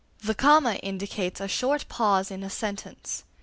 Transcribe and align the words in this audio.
The 0.23 0.33
comma 0.33 0.77
indicates 0.81 1.39
a 1.39 1.47
short 1.47 1.87
pause 1.87 2.31
in 2.31 2.41
a 2.41 2.49
sentence. 2.49 3.23